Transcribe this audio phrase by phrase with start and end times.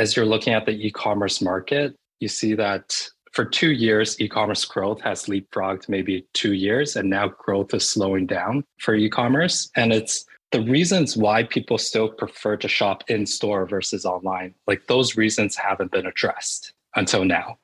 [0.00, 2.96] as you're looking at the e-commerce market, you see that
[3.32, 8.26] for two years, e-commerce growth has leapfrogged maybe two years, and now growth is slowing
[8.26, 9.70] down for e-commerce.
[9.76, 14.86] And it's the reasons why people still prefer to shop in store versus online, like
[14.86, 17.58] those reasons haven't been addressed until now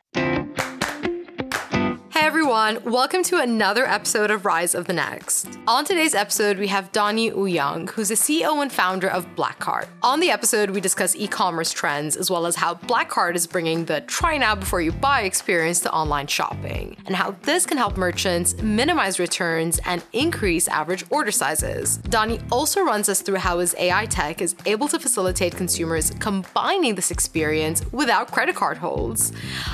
[2.57, 5.59] everyone, welcome to another episode of Rise of the Next.
[5.69, 9.89] On today's episode, we have Donny Ouyang, who's the CEO and founder of Blackcart.
[10.03, 13.85] On the episode, we discuss e commerce trends as well as how Blackcart is bringing
[13.85, 17.99] the try now before you buy experience to online shopping, and how this can help
[17.99, 21.99] merchants minimize returns and increase average order sizes.
[21.99, 26.95] Donny also runs us through how his AI tech is able to facilitate consumers combining
[26.95, 29.33] this experience without credit card holds.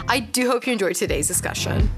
[0.08, 1.88] I do hope you enjoyed today's discussion.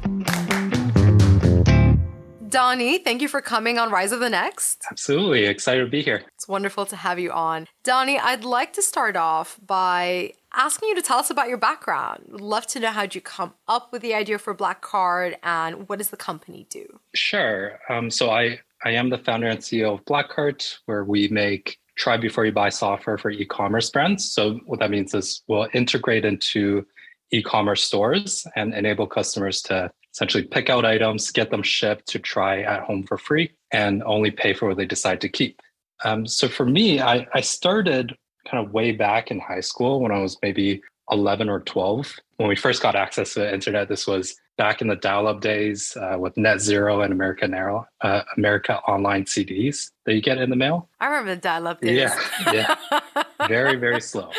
[2.54, 4.84] Donny, thank you for coming on Rise of the Next.
[4.88, 5.46] Absolutely.
[5.46, 6.22] Excited to be here.
[6.36, 7.66] It's wonderful to have you on.
[7.82, 12.22] Donny, I'd like to start off by asking you to tell us about your background.
[12.28, 15.88] Would love to know how did you come up with the idea for Blackcart and
[15.88, 16.86] what does the company do?
[17.12, 17.80] Sure.
[17.88, 22.16] Um, so I, I am the founder and CEO of Blackcart, where we make try
[22.16, 24.30] before you buy software for e-commerce brands.
[24.30, 26.86] So what that means is we'll integrate into
[27.32, 32.62] e-commerce stores and enable customers to essentially pick out items, get them shipped to try
[32.62, 35.60] at home for free, and only pay for what they decide to keep.
[36.04, 38.16] Um, so for me, I, I started
[38.48, 42.16] kind of way back in high school when I was maybe 11 or 12.
[42.36, 45.96] When we first got access to the internet, this was back in the dial-up days
[45.96, 50.50] uh, with Net Zero and America Narrow, uh, America Online CDs that you get in
[50.50, 50.88] the mail.
[51.00, 52.10] I remember the dial-up days.
[52.46, 54.30] Yeah, yeah, very very slow,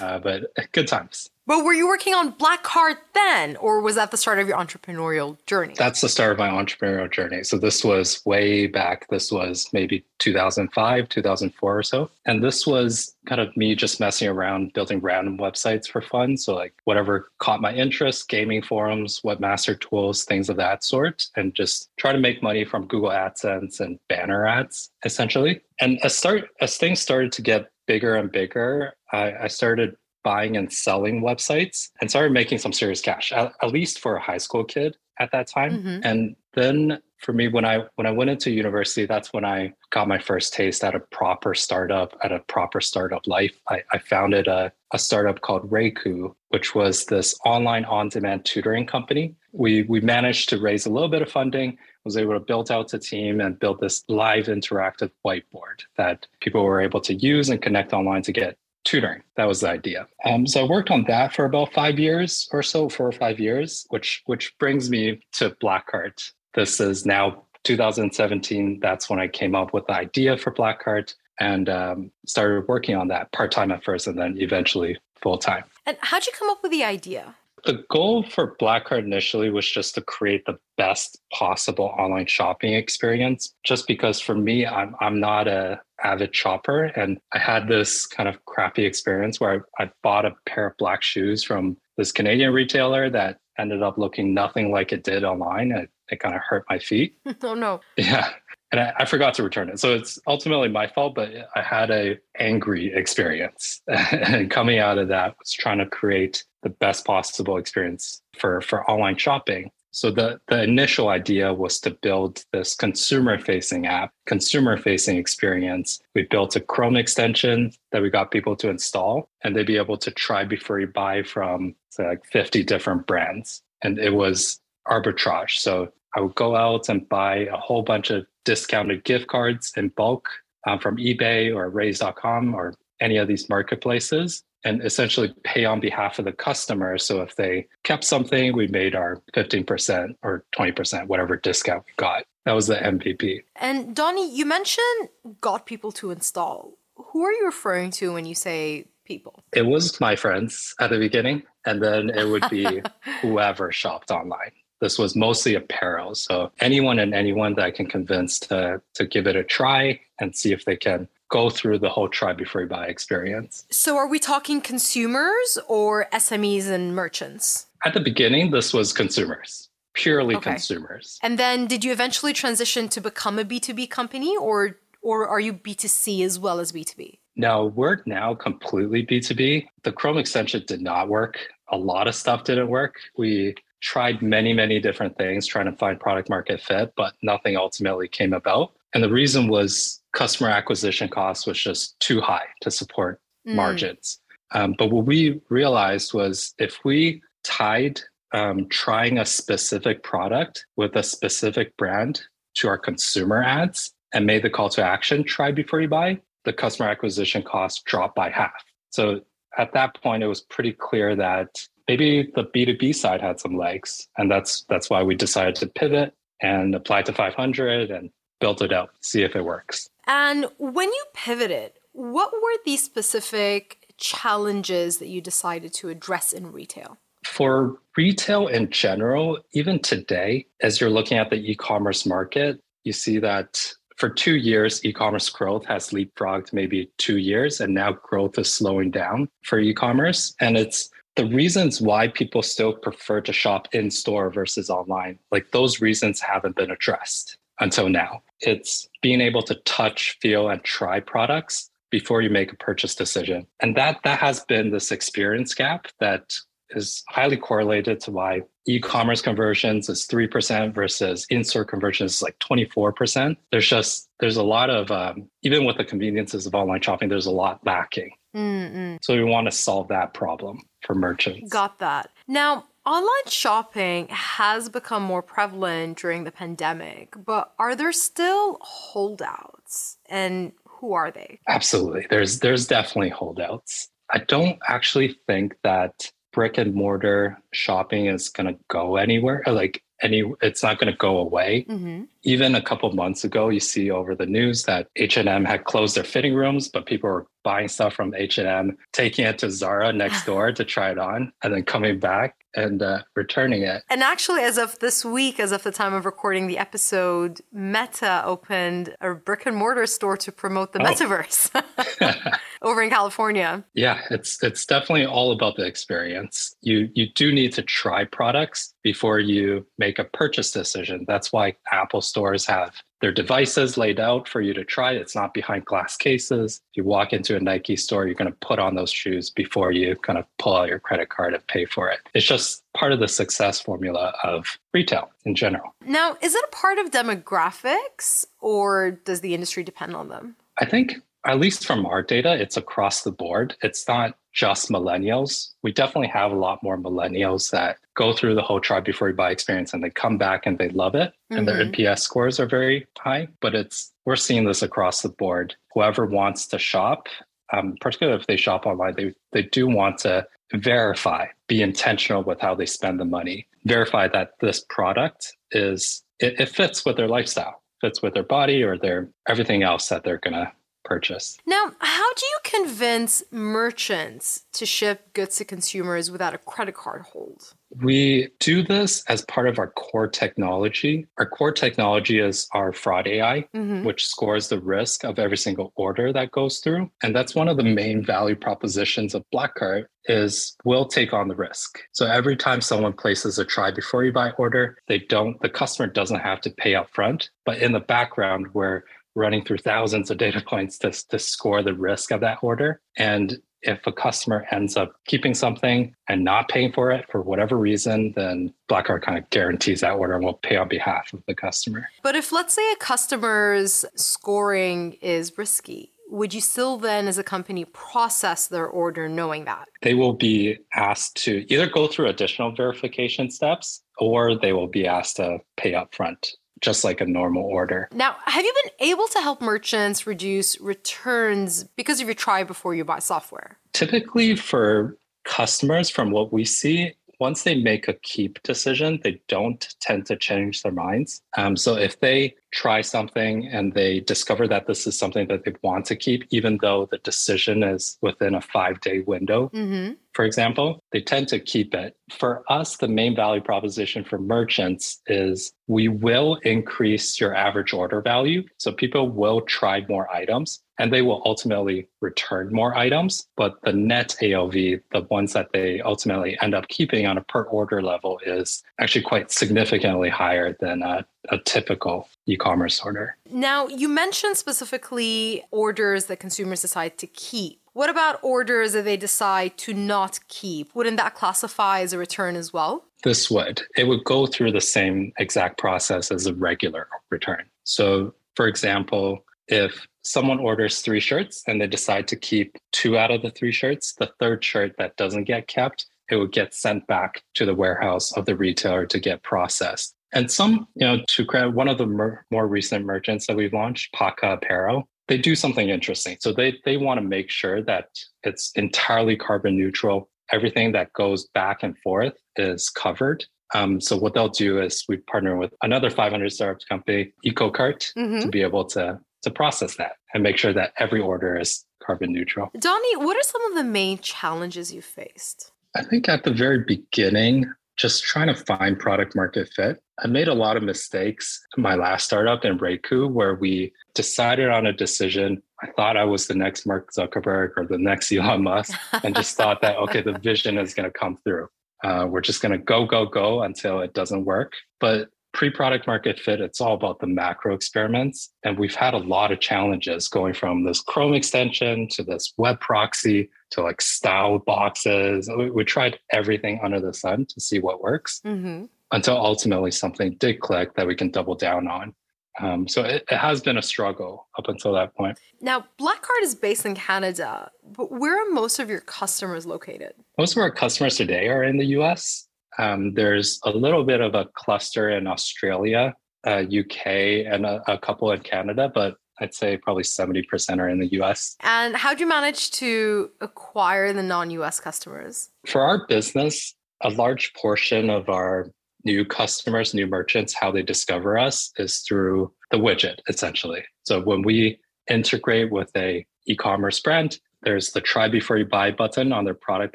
[0.00, 1.30] uh, but good times.
[1.50, 5.36] But were you working on Blackcart then, or was that the start of your entrepreneurial
[5.46, 5.74] journey?
[5.76, 7.42] That's the start of my entrepreneurial journey.
[7.42, 9.08] So this was way back.
[9.08, 12.08] This was maybe 2005, 2004 or so.
[12.24, 16.36] And this was kind of me just messing around building random websites for fun.
[16.36, 21.52] So like whatever caught my interest, gaming forums, webmaster tools, things of that sort, and
[21.52, 25.62] just try to make money from Google AdSense and banner ads essentially.
[25.80, 30.56] And as start as things started to get bigger and bigger, I, I started buying
[30.56, 34.38] and selling websites and started making some serious cash, at, at least for a high
[34.38, 35.78] school kid at that time.
[35.78, 36.00] Mm-hmm.
[36.04, 40.08] And then for me, when I when I went into university, that's when I got
[40.08, 43.54] my first taste at a proper startup, at a proper startup life.
[43.68, 49.34] I, I founded a, a startup called Reiku, which was this online on-demand tutoring company.
[49.52, 52.94] We we managed to raise a little bit of funding, was able to build out
[52.94, 57.60] a team and build this live interactive whiteboard that people were able to use and
[57.60, 59.22] connect online to get tutoring.
[59.36, 60.06] That was the idea.
[60.24, 63.38] Um, so I worked on that for about five years or so, four or five
[63.38, 66.32] years, which which brings me to Blackcart.
[66.54, 68.80] This is now 2017.
[68.80, 73.08] That's when I came up with the idea for Blackcart and um, started working on
[73.08, 75.64] that part time at first, and then eventually full time.
[75.86, 77.34] And how'd you come up with the idea?
[77.64, 83.54] The goal for Blackcart initially was just to create the best possible online shopping experience.
[83.64, 88.28] Just because for me, I'm I'm not a avid shopper, and I had this kind
[88.28, 92.52] of crappy experience where I, I bought a pair of black shoes from this Canadian
[92.52, 95.70] retailer that ended up looking nothing like it did online.
[95.72, 97.16] It, it kind of hurt my feet.
[97.42, 97.80] oh no!
[97.96, 98.30] Yeah,
[98.72, 99.80] and I, I, forgot to return it.
[99.80, 103.82] So it's ultimately my fault, but I had a angry experience.
[103.88, 108.88] and coming out of that was trying to create the best possible experience for, for
[108.88, 109.70] online shopping.
[109.92, 116.00] So the, the initial idea was to build this consumer facing app, consumer facing experience.
[116.14, 119.96] We built a Chrome extension that we got people to install and they'd be able
[119.98, 123.62] to try before you buy from say like 50 different brands.
[123.82, 125.58] And it was arbitrage.
[125.58, 129.88] So I would go out and buy a whole bunch of discounted gift cards in
[129.88, 130.28] bulk
[130.66, 136.18] um, from eBay or Raise.com or any of these marketplaces and essentially pay on behalf
[136.18, 136.98] of the customer.
[136.98, 142.24] So if they kept something, we made our 15% or 20%, whatever discount we got.
[142.44, 143.42] That was the MVP.
[143.56, 145.08] And Donny, you mentioned
[145.40, 146.76] got people to install.
[146.96, 149.42] Who are you referring to when you say people?
[149.54, 152.82] It was my friends at the beginning, and then it would be
[153.22, 156.14] whoever shopped online this was mostly apparel.
[156.14, 160.34] So anyone and anyone that I can convince to to give it a try and
[160.34, 163.64] see if they can go through the whole try before you buy experience.
[163.70, 167.66] So are we talking consumers or SMEs and merchants?
[167.84, 169.68] At the beginning, this was consumers.
[169.94, 170.50] Purely okay.
[170.50, 171.18] consumers.
[171.22, 175.54] And then did you eventually transition to become a B2B company or or are you
[175.54, 177.18] B2C as well as B2B?
[177.36, 179.66] No, we're now completely B2B.
[179.82, 181.38] The Chrome extension did not work.
[181.68, 182.96] A lot of stuff didn't work.
[183.16, 188.08] We tried many, many different things trying to find product market fit, but nothing ultimately
[188.08, 188.72] came about.
[188.94, 193.54] And the reason was customer acquisition cost was just too high to support mm.
[193.54, 194.20] margins.
[194.52, 198.00] Um, but what we realized was if we tied
[198.32, 202.22] um, trying a specific product with a specific brand
[202.54, 206.52] to our consumer ads and made the call to action try before you buy, the
[206.52, 208.64] customer acquisition cost dropped by half.
[208.90, 209.20] So
[209.56, 214.06] at that point, it was pretty clear that maybe the B2B side had some legs.
[214.16, 218.72] And that's that's why we decided to pivot and apply to 500 and build it
[218.72, 219.88] out, see if it works.
[220.06, 226.52] And when you pivoted, what were the specific challenges that you decided to address in
[226.52, 226.96] retail?
[227.24, 232.92] For retail in general, even today, as you're looking at the e commerce market, you
[232.92, 237.92] see that for two years, e commerce growth has leapfrogged maybe two years, and now
[237.92, 240.34] growth is slowing down for e commerce.
[240.40, 245.50] And it's the reasons why people still prefer to shop in store versus online, like
[245.50, 248.22] those reasons haven't been addressed until now.
[248.40, 253.46] It's being able to touch, feel, and try products before you make a purchase decision.
[253.60, 256.32] And that that has been this experience gap that
[256.70, 263.36] is highly correlated to why e-commerce conversions is 3% versus in-store conversions is like 24%
[263.50, 267.26] there's just there's a lot of um, even with the conveniences of online shopping there's
[267.26, 268.10] a lot lacking.
[268.34, 268.98] Mm-mm.
[269.02, 271.50] so we want to solve that problem for merchants.
[271.50, 272.10] Got that.
[272.28, 279.96] Now online shopping has become more prevalent during the pandemic but are there still holdouts?
[280.08, 281.40] And who are they?
[281.48, 282.06] Absolutely.
[282.08, 283.88] There's there's definitely holdouts.
[284.12, 289.82] I don't actually think that brick and mortar shopping is going to go anywhere like
[290.02, 292.04] any it's not going to go away mm-hmm.
[292.22, 296.04] even a couple months ago you see over the news that h&m had closed their
[296.04, 300.52] fitting rooms but people were buying stuff from h&m taking it to zara next door
[300.52, 303.82] to try it on and then coming back and uh, returning it.
[303.88, 308.22] And actually, as of this week, as of the time of recording the episode, Meta
[308.24, 310.84] opened a brick and mortar store to promote the oh.
[310.84, 313.64] metaverse over in California.
[313.74, 316.54] Yeah, it's it's definitely all about the experience.
[316.60, 321.04] You you do need to try products before you make a purchase decision.
[321.06, 324.92] That's why Apple stores have their devices laid out for you to try.
[324.92, 326.60] It's not behind glass cases.
[326.70, 329.72] If you walk into a Nike store, you're going to put on those shoes before
[329.72, 332.00] you kind of pull out your credit card and pay for it.
[332.14, 335.74] It's just part of the success formula of retail in general.
[335.84, 340.36] Now, is it a part of demographics or does the industry depend on them?
[340.58, 340.96] I think
[341.26, 343.56] at least from our data, it's across the board.
[343.62, 345.50] It's not just millennials.
[345.62, 349.14] We definitely have a lot more millennials that go through the whole try before you
[349.14, 351.38] buy experience and they come back and they love it mm-hmm.
[351.38, 351.96] and their NPS mm-hmm.
[351.96, 353.28] scores are very high.
[353.40, 355.54] But it's we're seeing this across the board.
[355.74, 357.08] Whoever wants to shop,
[357.52, 362.40] um, particularly if they shop online, they they do want to verify, be intentional with
[362.40, 367.08] how they spend the money, verify that this product is it, it fits with their
[367.08, 370.52] lifestyle, fits with their body or their everything else that they're gonna
[370.84, 371.38] purchase.
[371.46, 377.02] Now, how do you convince merchants to ship goods to consumers without a credit card
[377.02, 377.54] hold?
[377.76, 381.06] We do this as part of our core technology.
[381.18, 383.84] Our core technology is our fraud AI, mm-hmm.
[383.84, 386.90] which scores the risk of every single order that goes through.
[387.02, 391.36] And that's one of the main value propositions of Blackcart is we'll take on the
[391.36, 391.78] risk.
[391.92, 395.86] So every time someone places a try before you buy order, they don't the customer
[395.86, 398.82] doesn't have to pay up front, but in the background we're
[399.14, 402.80] running through thousands of data points to, to score the risk of that order.
[402.96, 407.56] And if a customer ends up keeping something and not paying for it for whatever
[407.56, 411.34] reason, then Blackcart kind of guarantees that order and will pay on behalf of the
[411.34, 411.88] customer.
[412.02, 417.22] But if, let's say, a customer's scoring is risky, would you still then, as a
[417.22, 419.68] company, process their order knowing that?
[419.82, 424.86] They will be asked to either go through additional verification steps or they will be
[424.86, 427.88] asked to pay upfront just like a normal order.
[427.92, 432.74] Now, have you been able to help merchants reduce returns because of your try before
[432.74, 433.58] you buy software?
[433.72, 439.74] Typically, for customers, from what we see, once they make a keep decision, they don't
[439.80, 441.22] tend to change their minds.
[441.36, 445.54] Um, so if they try something and they discover that this is something that they
[445.62, 449.92] want to keep, even though the decision is within a five day window, mm-hmm.
[450.12, 451.96] for example, they tend to keep it.
[452.10, 458.00] For us, the main value proposition for merchants is we will increase your average order
[458.00, 458.42] value.
[458.58, 463.28] So people will try more items and they will ultimately return more items.
[463.36, 467.42] But the net AOV, the ones that they ultimately end up keeping on a per
[467.42, 470.82] order level, is actually quite significantly higher than
[471.28, 473.16] a typical e commerce order.
[473.30, 477.60] Now, you mentioned specifically orders that consumers decide to keep.
[477.72, 480.74] What about orders that they decide to not keep?
[480.74, 482.84] Wouldn't that classify as a return as well?
[483.04, 483.62] This would.
[483.76, 487.44] It would go through the same exact process as a regular return.
[487.64, 493.10] So, for example, if someone orders three shirts and they decide to keep two out
[493.10, 496.86] of the three shirts, the third shirt that doesn't get kept, it would get sent
[496.86, 499.94] back to the warehouse of the retailer to get processed.
[500.12, 503.52] And some, you know, to credit one of the mer- more recent merchants that we've
[503.52, 506.16] launched, Paka Apparel, they do something interesting.
[506.20, 507.88] So they they want to make sure that
[508.22, 510.08] it's entirely carbon neutral.
[510.32, 513.24] Everything that goes back and forth is covered.
[513.52, 518.20] Um, so what they'll do is we partner with another 500 startup company, EcoCart, mm-hmm.
[518.20, 522.12] to be able to to process that and make sure that every order is carbon
[522.12, 522.50] neutral.
[522.58, 525.52] Donny, what are some of the main challenges you faced?
[525.76, 529.82] I think at the very beginning, just trying to find product market fit.
[530.02, 534.48] I made a lot of mistakes in my last startup in Reiku where we decided
[534.48, 535.42] on a decision.
[535.62, 539.36] I thought I was the next Mark Zuckerberg or the next Elon Musk and just
[539.36, 541.48] thought that, okay, the vision is going to come through.
[541.84, 544.52] Uh, we're just going to go, go, go until it doesn't work.
[544.80, 549.30] But pre-product market fit it's all about the macro experiments and we've had a lot
[549.30, 555.30] of challenges going from this chrome extension to this web proxy to like style boxes
[555.38, 558.64] we, we tried everything under the sun to see what works mm-hmm.
[558.92, 561.94] Until ultimately something did click that we can double down on
[562.38, 565.18] um, so it, it, has been a struggle up until that point.
[565.40, 569.94] Now, Blackcart is based in Canada, but where are most of your customers located?
[570.16, 572.28] Most of our customers today are in the US.
[572.58, 575.94] Um, there's a little bit of a cluster in Australia,
[576.26, 580.78] uh, UK, and a, a couple in Canada, but I'd say probably 70% are in
[580.78, 581.36] the US.
[581.40, 585.30] And how do you manage to acquire the non US customers?
[585.46, 588.50] For our business, a large portion of our
[588.84, 593.64] new customers, new merchants, how they discover us is through the widget, essentially.
[593.84, 594.58] So when we
[594.88, 599.74] integrate with a e-commerce brand, there's the try before you buy button on their product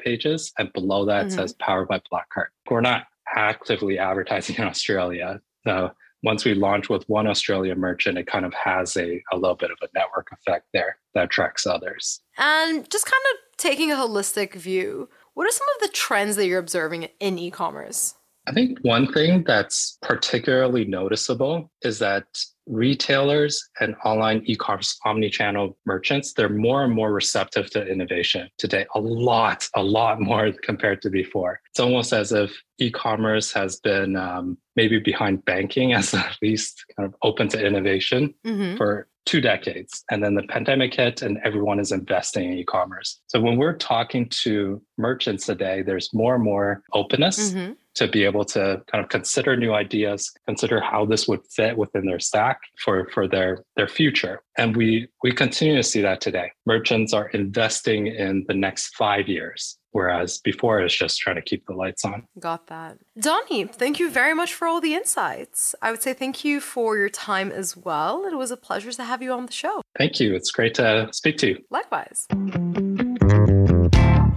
[0.00, 0.52] pages.
[0.58, 1.36] And below that mm-hmm.
[1.36, 2.48] says powered by Blackcart.
[2.70, 5.40] We're not actively advertising in Australia.
[5.64, 5.90] So
[6.22, 9.70] once we launch with one Australian merchant, it kind of has a, a little bit
[9.70, 12.20] of a network effect there that attracts others.
[12.38, 16.46] And just kind of taking a holistic view, what are some of the trends that
[16.46, 18.14] you're observing in e commerce?
[18.48, 22.26] I think one thing that's particularly noticeable is that
[22.66, 29.00] retailers and online e-commerce omni-channel merchants they're more and more receptive to innovation today a
[29.00, 31.60] lot a lot more compared to before.
[31.70, 37.06] It's almost as if e-commerce has been um, maybe behind banking as at least kind
[37.06, 38.76] of open to innovation mm-hmm.
[38.76, 43.20] for two decades and then the pandemic hit and everyone is investing in e-commerce.
[43.26, 47.72] So when we're talking to merchants today there's more and more openness mm-hmm.
[47.94, 52.06] to be able to kind of consider new ideas, consider how this would fit within
[52.06, 54.42] their stack for, for their, their future.
[54.58, 56.52] And we, we continue to see that today.
[56.64, 61.66] Merchants are investing in the next five years, whereas before it's just trying to keep
[61.66, 62.26] the lights on.
[62.38, 62.98] Got that.
[63.18, 65.74] Donny, thank you very much for all the insights.
[65.82, 68.24] I would say thank you for your time as well.
[68.24, 69.82] It was a pleasure to have you on the show.
[69.98, 70.34] Thank you.
[70.34, 71.58] It's great to speak to you.
[71.70, 72.26] Likewise.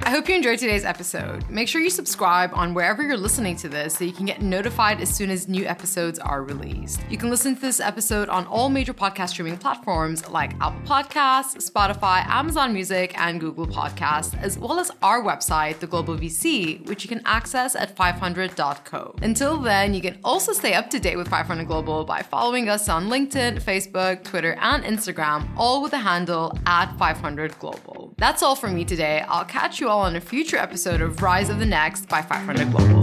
[0.09, 1.47] I hope you enjoyed today's episode.
[1.51, 5.01] Make sure you subscribe on wherever you're listening to this so you can get notified
[5.01, 6.99] as soon as new episodes are released.
[7.11, 11.57] You can listen to this episode on all major podcast streaming platforms like Apple Podcasts,
[11.57, 17.03] Spotify, Amazon Music, and Google Podcasts, as well as our website, The Global VC, which
[17.03, 19.15] you can access at 500.co.
[19.21, 22.89] Until then, you can also stay up to date with 500 Global by following us
[22.89, 28.15] on LinkedIn, Facebook, Twitter, and Instagram, all with the handle at 500 Global.
[28.17, 29.23] That's all from me today.
[29.27, 32.71] I'll catch you all on a future episode of Rise of the Next by 500
[32.71, 33.01] Global.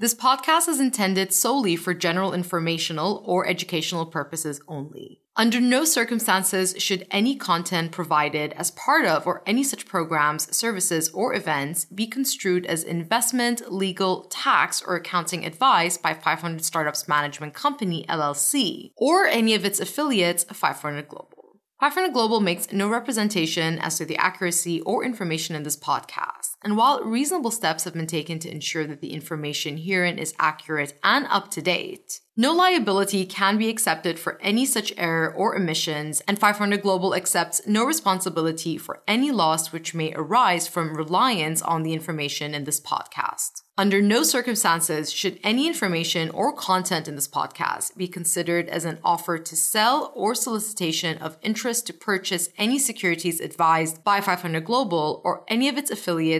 [0.00, 5.20] This podcast is intended solely for general informational or educational purposes only.
[5.36, 11.08] Under no circumstances should any content provided as part of or any such programs, services,
[11.10, 17.54] or events be construed as investment, legal, tax, or accounting advice by 500 Startups Management
[17.54, 21.37] Company, LLC, or any of its affiliates, 500 Global.
[21.80, 26.56] 500 Global makes no representation as to the accuracy or information in this podcast.
[26.62, 30.98] And while reasonable steps have been taken to ensure that the information herein is accurate
[31.04, 36.20] and up to date, no liability can be accepted for any such error or omissions,
[36.28, 41.82] and 500 Global accepts no responsibility for any loss which may arise from reliance on
[41.82, 43.62] the information in this podcast.
[43.76, 48.98] Under no circumstances should any information or content in this podcast be considered as an
[49.02, 55.20] offer to sell or solicitation of interest to purchase any securities advised by 500 Global
[55.24, 55.90] or any of its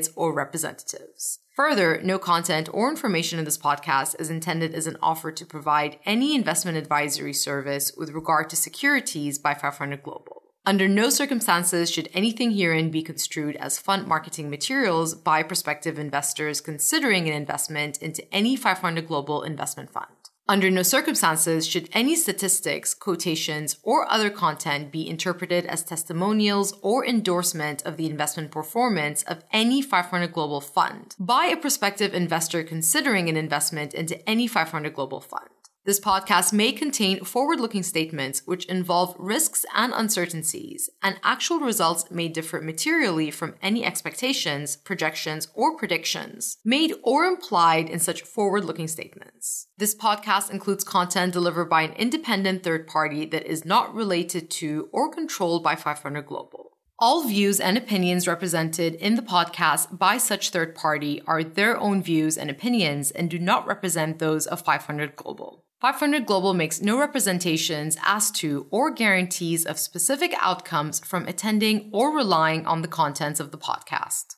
[0.08, 1.40] affiliates or representatives.
[1.56, 5.98] Further, no content or information in this podcast is intended as an offer to provide
[6.04, 10.42] any investment advisory service with regard to securities by 500 Global.
[10.66, 16.60] Under no circumstances should anything herein be construed as fund marketing materials by prospective investors
[16.60, 20.17] considering an investment into any 500 Global investment fund.
[20.50, 27.04] Under no circumstances should any statistics, quotations, or other content be interpreted as testimonials or
[27.04, 33.28] endorsement of the investment performance of any 500 Global fund by a prospective investor considering
[33.28, 35.50] an investment into any 500 Global fund.
[35.88, 42.10] This podcast may contain forward looking statements which involve risks and uncertainties, and actual results
[42.10, 48.66] may differ materially from any expectations, projections, or predictions made or implied in such forward
[48.66, 49.68] looking statements.
[49.78, 54.90] This podcast includes content delivered by an independent third party that is not related to
[54.92, 56.72] or controlled by 500 Global.
[56.98, 62.02] All views and opinions represented in the podcast by such third party are their own
[62.02, 65.64] views and opinions and do not represent those of 500 Global.
[65.80, 72.12] 500 Global makes no representations as to or guarantees of specific outcomes from attending or
[72.16, 74.34] relying on the contents of the podcast.